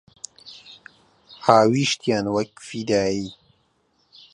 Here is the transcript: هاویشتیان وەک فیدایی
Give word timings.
هاویشتیان 1.45 2.25
وەک 2.35 2.51
فیدایی 2.67 3.25